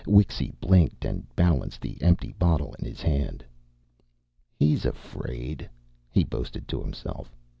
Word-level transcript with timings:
Wixy 0.07 0.51
blinked 0.59 1.05
and 1.05 1.27
balanced 1.35 1.79
the 1.81 2.01
empty 2.01 2.33
bottle 2.39 2.73
in 2.79 2.85
his 2.85 3.03
hand. 3.03 3.45
"He's 4.57 4.83
afraid!" 4.83 5.69
he 6.09 6.23
boasted 6.23 6.67
to 6.69 6.81
himself. 6.81 7.35